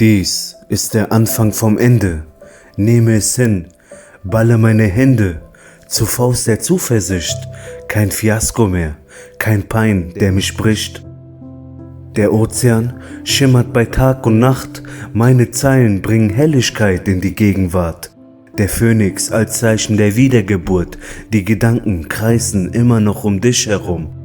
Dies 0.00 0.56
ist 0.70 0.94
der 0.94 1.12
Anfang 1.12 1.52
vom 1.52 1.76
Ende. 1.76 2.22
Nehme 2.78 3.16
es 3.16 3.36
hin, 3.36 3.66
balle 4.24 4.56
meine 4.56 4.84
Hände 4.84 5.42
zur 5.88 6.06
Faust 6.06 6.46
der 6.46 6.58
Zuversicht. 6.58 7.36
Kein 7.86 8.10
Fiasko 8.10 8.66
mehr, 8.66 8.96
kein 9.38 9.64
Pein, 9.64 10.14
der 10.18 10.32
mich 10.32 10.56
bricht. 10.56 11.04
Der 12.16 12.32
Ozean 12.32 12.94
schimmert 13.24 13.74
bei 13.74 13.84
Tag 13.84 14.24
und 14.24 14.38
Nacht, 14.38 14.82
meine 15.12 15.50
Zeilen 15.50 16.00
bringen 16.00 16.30
Helligkeit 16.30 17.06
in 17.06 17.20
die 17.20 17.34
Gegenwart. 17.34 18.10
Der 18.56 18.70
Phönix 18.70 19.30
als 19.30 19.58
Zeichen 19.58 19.98
der 19.98 20.16
Wiedergeburt, 20.16 20.96
die 21.30 21.44
Gedanken 21.44 22.08
kreisen 22.08 22.72
immer 22.72 23.00
noch 23.00 23.24
um 23.24 23.42
dich 23.42 23.66
herum. 23.66 24.19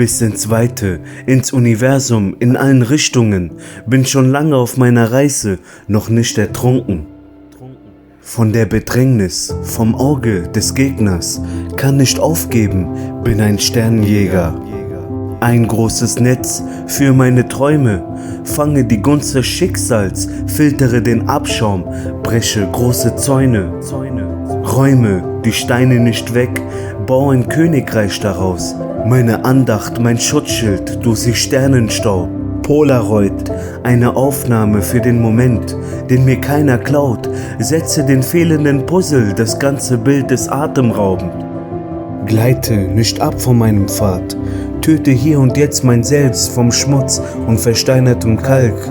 Bis 0.00 0.22
ins 0.22 0.48
Weite, 0.48 1.00
ins 1.26 1.52
Universum, 1.52 2.34
in 2.38 2.56
allen 2.56 2.80
Richtungen, 2.80 3.50
bin 3.84 4.06
schon 4.06 4.30
lange 4.30 4.56
auf 4.56 4.78
meiner 4.78 5.12
Reise, 5.12 5.58
noch 5.88 6.08
nicht 6.08 6.38
ertrunken. 6.38 7.04
Von 8.22 8.50
der 8.54 8.64
Bedrängnis, 8.64 9.54
vom 9.62 9.94
Auge 9.94 10.48
des 10.48 10.74
Gegners, 10.74 11.42
kann 11.76 11.98
nicht 11.98 12.18
aufgeben, 12.18 12.88
bin 13.24 13.42
ein 13.42 13.58
Sternenjäger. 13.58 14.58
Ein 15.40 15.68
großes 15.68 16.18
Netz 16.18 16.62
für 16.86 17.12
meine 17.12 17.46
Träume, 17.46 18.02
fange 18.44 18.86
die 18.86 19.02
Gunst 19.02 19.34
des 19.34 19.44
Schicksals, 19.44 20.28
filtere 20.46 21.02
den 21.02 21.28
Abschaum, 21.28 21.84
breche 22.22 22.66
große 22.72 23.16
Zäune, 23.16 23.70
räume 24.64 25.42
die 25.44 25.52
Steine 25.52 26.00
nicht 26.00 26.32
weg, 26.32 26.62
baue 27.06 27.34
ein 27.34 27.50
Königreich 27.50 28.18
daraus. 28.20 28.74
Meine 29.06 29.44
Andacht, 29.44 29.98
mein 29.98 30.18
Schutzschild, 30.18 31.04
du 31.04 31.14
sie 31.14 31.34
Sternenstaub. 31.34 32.28
Polaroid, 32.62 33.50
eine 33.82 34.14
Aufnahme 34.14 34.82
für 34.82 35.00
den 35.00 35.20
Moment, 35.20 35.76
den 36.08 36.24
mir 36.24 36.40
keiner 36.40 36.78
klaut, 36.78 37.28
setze 37.58 38.04
den 38.04 38.22
fehlenden 38.22 38.86
Puzzle, 38.86 39.32
das 39.34 39.58
ganze 39.58 39.98
Bild 39.98 40.30
ist 40.30 40.48
atemraubend. 40.52 41.32
Gleite 42.26 42.76
nicht 42.76 43.20
ab 43.20 43.40
von 43.40 43.58
meinem 43.58 43.88
Pfad, 43.88 44.36
töte 44.82 45.10
hier 45.10 45.40
und 45.40 45.56
jetzt 45.56 45.82
mein 45.82 46.04
Selbst 46.04 46.50
vom 46.50 46.70
Schmutz 46.70 47.20
und 47.48 47.58
versteinertem 47.58 48.36
Kalk. 48.40 48.88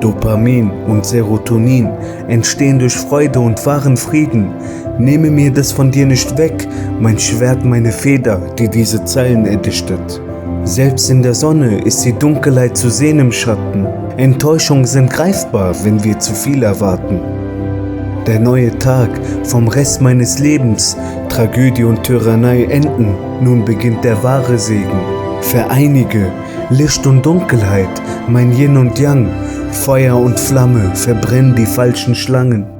Dopamin 0.00 0.70
und 0.86 1.04
Serotonin 1.04 1.88
entstehen 2.28 2.78
durch 2.78 2.94
Freude 2.94 3.40
und 3.40 3.64
wahren 3.66 3.96
Frieden. 3.96 4.50
Nehme 4.98 5.30
mir 5.30 5.50
das 5.50 5.72
von 5.72 5.90
dir 5.90 6.06
nicht 6.06 6.36
weg, 6.38 6.66
mein 7.00 7.18
Schwert, 7.18 7.64
meine 7.64 7.92
Feder, 7.92 8.40
die 8.58 8.68
diese 8.68 9.04
Zeilen 9.04 9.46
erdichtet. 9.46 10.20
Selbst 10.64 11.10
in 11.10 11.22
der 11.22 11.34
Sonne 11.34 11.78
ist 11.82 12.04
die 12.04 12.12
Dunkelheit 12.12 12.76
zu 12.76 12.90
sehen 12.90 13.18
im 13.18 13.30
Schatten. 13.30 13.86
Enttäuschungen 14.16 14.84
sind 14.84 15.10
greifbar, 15.10 15.74
wenn 15.84 16.02
wir 16.02 16.18
zu 16.18 16.34
viel 16.34 16.62
erwarten. 16.62 17.20
Der 18.26 18.40
neue 18.40 18.76
Tag 18.78 19.10
vom 19.44 19.68
Rest 19.68 20.00
meines 20.00 20.40
Lebens, 20.40 20.96
Tragödie 21.28 21.84
und 21.84 22.02
Tyrannei 22.02 22.64
enden, 22.64 23.14
nun 23.40 23.64
beginnt 23.64 24.02
der 24.02 24.20
wahre 24.24 24.58
Segen. 24.58 25.00
Vereinige 25.42 26.32
Licht 26.70 27.06
und 27.06 27.24
Dunkelheit, 27.24 28.02
mein 28.26 28.52
Yin 28.52 28.76
und 28.76 28.98
Yang, 28.98 29.28
Feuer 29.76 30.16
und 30.16 30.40
Flamme 30.40 30.96
verbrennen 30.96 31.54
die 31.54 31.66
falschen 31.66 32.14
Schlangen. 32.14 32.75